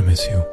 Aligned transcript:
miss 0.00 0.26
you. 0.26 0.44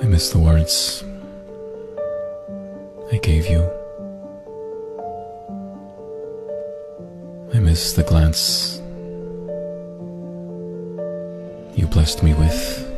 I 0.00 0.06
miss 0.06 0.30
the 0.30 0.38
words 0.38 1.04
I 3.12 3.18
gave 3.18 3.46
you. 3.46 3.62
I 7.54 7.58
miss 7.58 7.92
the 7.92 8.02
glance 8.02 8.80
you 11.74 11.86
blessed 11.86 12.22
me 12.22 12.34
with. 12.34 12.91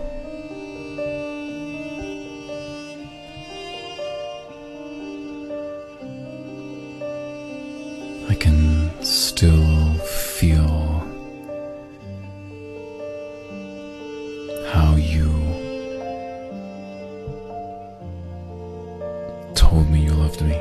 Told 19.74 19.90
me 19.90 19.98
you 19.98 20.12
loved 20.12 20.40
me. 20.40 20.54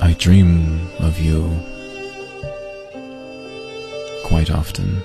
I 0.00 0.16
dream 0.18 0.90
of 0.98 1.20
you 1.20 1.42
quite 4.24 4.50
often. 4.50 5.00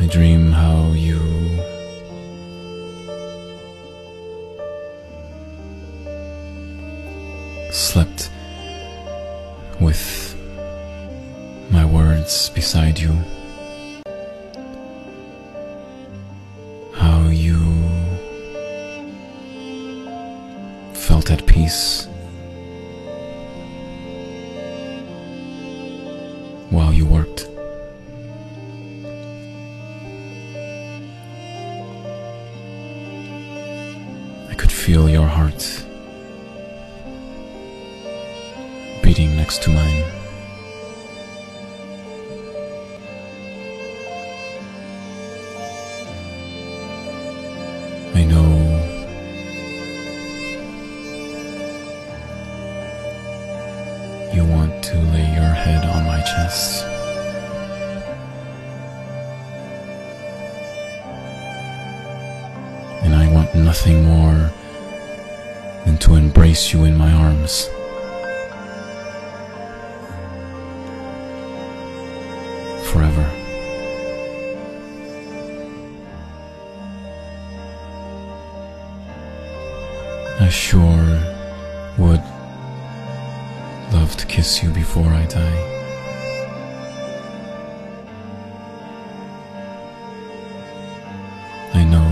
I 0.00 0.06
dream 0.06 0.50
how 0.50 0.90
you 0.90 1.51
slept 7.72 8.30
with 9.80 10.36
my 11.70 11.84
words 11.86 12.50
beside 12.50 12.98
you. 12.98 13.12
How 16.92 17.28
you 17.28 17.58
felt 20.92 21.30
at 21.30 21.46
peace 21.46 22.06
while 26.68 26.92
you 26.92 27.06
worked. 27.06 27.48
I 34.50 34.54
could 34.54 34.70
feel 34.70 35.08
your 35.08 35.26
heart 35.26 35.86
next 39.42 39.60
to 39.64 39.70
mine. 39.70 40.04
I 48.14 48.22
know 48.22 48.50
you 54.32 54.44
want 54.44 54.80
to 54.84 54.96
lay 55.12 55.26
your 55.34 55.54
head 55.64 55.84
on 55.86 56.04
my 56.06 56.20
chest. 56.20 56.84
And 63.02 63.12
I 63.12 63.26
want 63.32 63.52
nothing 63.56 64.04
more 64.04 64.52
than 65.84 65.98
to 65.98 66.14
embrace 66.14 66.72
you 66.72 66.84
in 66.84 66.96
my 66.96 67.10
arms. 67.10 67.68
Sure 80.52 81.18
would 81.96 82.22
love 83.92 84.14
to 84.16 84.26
kiss 84.26 84.62
you 84.62 84.70
before 84.70 85.06
I 85.06 85.24
die. 85.24 85.68
I 91.72 91.84
know 91.84 92.08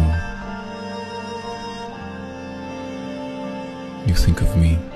you 4.06 4.14
think 4.14 4.40
of 4.40 4.56
me. 4.56 4.89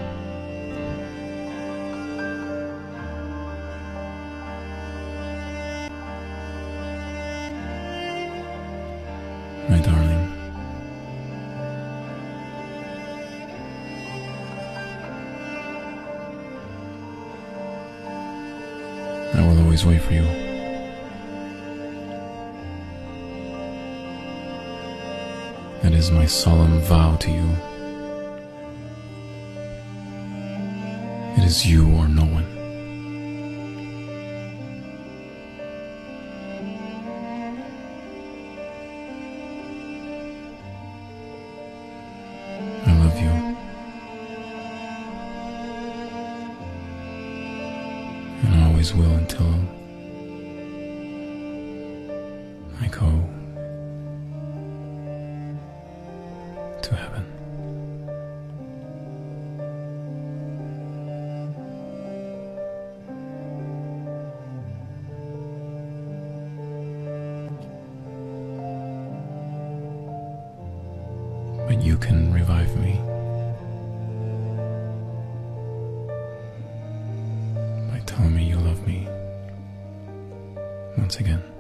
I 19.35 19.47
will 19.47 19.59
always 19.59 19.85
wait 19.85 20.01
for 20.01 20.13
you. 20.13 20.23
That 25.83 25.93
is 25.93 26.11
my 26.13 26.25
solemn 26.25 26.81
vow 26.81 27.17
to 27.17 27.31
you. 27.31 27.49
It 31.37 31.45
is 31.45 31.67
you 31.67 31.93
or 31.97 32.07
no 32.09 32.25
one. 32.25 32.47
I 42.87 42.93
love 43.05 43.21
you. 43.21 43.74
Always 48.85 48.95
will 48.95 49.17
until 49.17 49.47
I 52.83 52.89
go 52.89 53.29
to 56.83 56.95
heaven. 56.95 57.25
But 71.67 71.83
you 71.83 71.97
can 71.97 72.33
revive 72.35 72.77
me 72.77 73.14
telling 78.07 78.35
me 78.35 78.45
you 78.45 78.57
love 78.57 78.87
me 78.87 79.09
once 80.97 81.21
again. 81.21 81.54